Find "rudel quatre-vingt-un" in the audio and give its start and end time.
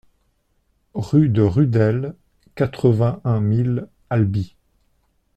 1.43-3.39